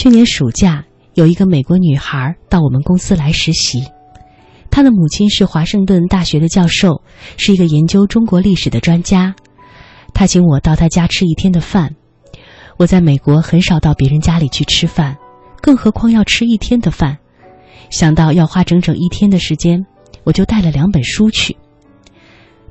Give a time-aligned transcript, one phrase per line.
[0.00, 0.82] 去年暑假，
[1.12, 3.84] 有一个美国女孩到我们公司来实习，
[4.70, 7.02] 她的母亲是华盛顿大学的教授，
[7.36, 9.34] 是一个研究中国历史的专家。
[10.14, 11.94] 她请我到她家吃一天的饭。
[12.78, 15.18] 我在美国很少到别人家里去吃饭，
[15.60, 17.18] 更何况要吃一天的饭。
[17.90, 19.84] 想到要花整整一天的时间，
[20.24, 21.54] 我就带了两本书去。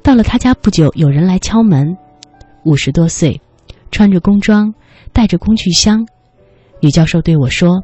[0.02, 1.96] 到了他家不久，有人来敲门，
[2.66, 3.40] 五十多岁，
[3.92, 4.74] 穿着工装，
[5.14, 6.08] 带着工具箱。
[6.82, 7.84] 女教授对我说：“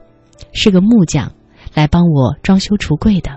[0.54, 1.32] 是个木匠，
[1.74, 3.32] 来帮我装修橱柜的。”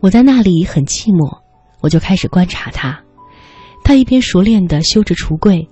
[0.00, 1.38] 我在那里很寂寞，
[1.80, 3.00] 我就开始观察他。
[3.82, 5.66] 他一边熟练地修着橱柜，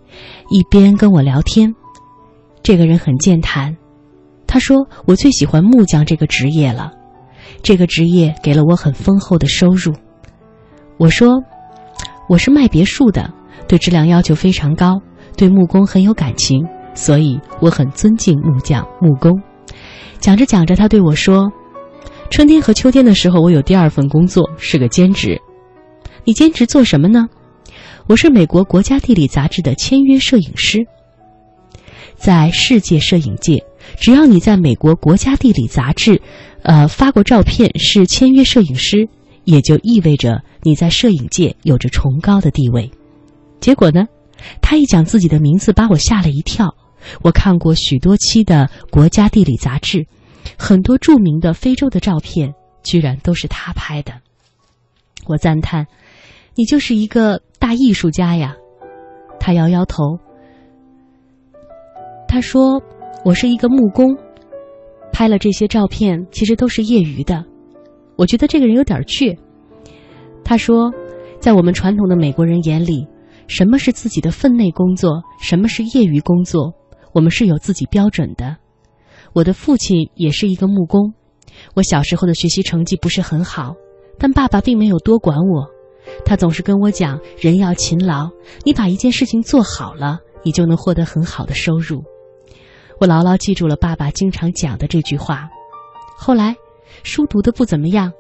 [0.48, 1.74] 一边跟我聊天。
[2.62, 3.76] 这个人很健谈。
[4.46, 6.92] 他说：“我最喜欢木匠这个职业了，
[7.62, 9.92] 这个职业给了我很丰厚的收入。”
[10.98, 11.42] 我说
[12.28, 13.30] ：“我是卖别墅的，
[13.68, 15.02] 对质量要求非常高，
[15.36, 19.40] 对木工很有感情，所以我很尊敬木匠、木工。”
[20.18, 21.52] 讲着讲着，他对我说
[22.30, 25.40] ：“春天和秋天的时候，我有第二份工作，是个兼职。
[26.24, 27.28] 你兼职做什么呢？”
[28.08, 30.86] 我是美国国家地理杂志的签约摄影师。
[32.14, 33.64] 在世界摄影界，
[33.98, 36.22] 只要你在美国国家地理杂志，
[36.62, 39.08] 呃，发过照片是签约摄影师，
[39.44, 42.90] 也就意味着你在摄影界有着崇高的地位。
[43.60, 44.06] 结果呢，
[44.62, 46.74] 他一讲自己的名字，把我吓了一跳。
[47.22, 50.06] 我看过许多期的国家地理杂志，
[50.58, 54.12] 很多著名的非洲的照片，居然都是他拍的。
[55.26, 55.86] 我赞叹
[56.54, 58.54] ：“你就是一个大艺术家呀！”
[59.40, 60.18] 他摇摇头。
[62.28, 62.82] 他说
[63.24, 64.16] ：“我是一个木工，
[65.12, 67.44] 拍了这些照片，其实都是业余的。
[68.16, 69.36] 我觉得这个人有点倔。”
[70.44, 70.92] 他说
[71.40, 73.06] ：“在我们传统的美国人眼里，
[73.48, 76.72] 什么是自己的分内工作，什么是业余工作，
[77.16, 78.58] 我们是有自己标准的。
[79.32, 81.14] 我的父亲也是一个木工，
[81.74, 83.74] 我小时候的学习成绩不是很好，
[84.18, 85.66] 但爸爸并没有多管我，
[86.26, 88.28] 他总是跟我讲：人要勤劳，
[88.64, 92.04] 你把一件事情做好了，你就能获得很好的收入。”
[93.00, 95.48] 我牢牢记住了爸爸经常讲的这句话。
[96.18, 96.54] 后来，
[97.02, 98.12] 书读的不怎么样，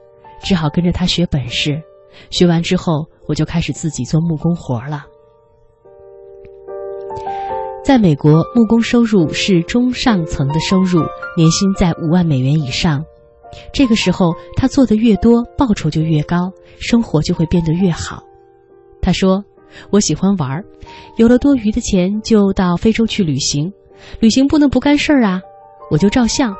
[0.42, 1.82] 只好跟着他学本事。
[2.30, 5.04] 学完之后，我就开始自己做木工活了。
[7.86, 10.98] 在美国，木工收入是中上层的收入，
[11.36, 13.04] 年薪在五万美元以上。
[13.72, 18.24] 这个时候，他做的越多，报酬就越高，生活就会变得越好。
[19.00, 19.44] 他说
[19.90, 20.64] ：“我喜欢玩儿，
[21.16, 23.72] 有了多余的钱，就到非洲去旅行。”
[24.18, 25.40] 旅行不能不干事儿啊！
[25.88, 26.56] 我就照相，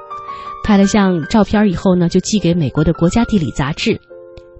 [0.63, 4.01] 拍了相照片以后呢，就寄给美国的国家地理杂志。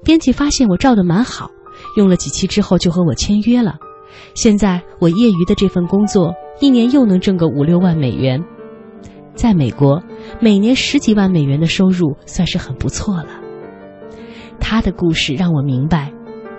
[0.03, 1.49] 编辑发现我照的蛮好，
[1.97, 3.77] 用了几期之后就和我签约了。
[4.35, 8.43] 现在我业余的这份工作，一年又能挣个五六万美元。
[9.35, 10.03] 在美国，
[10.41, 13.27] 每年十几万美元的收入算是很不错了。
[14.59, 16.11] 他的故事让我明白，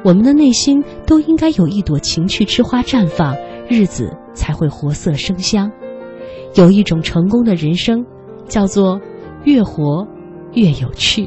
[0.03, 3.35] 我们的内心都应该有一朵情趣之花绽放，
[3.67, 5.71] 日子才会活色生香。
[6.53, 8.05] 有一种成功的人生，
[8.45, 9.01] 叫做
[9.43, 10.07] 越活
[10.53, 11.25] 越有趣。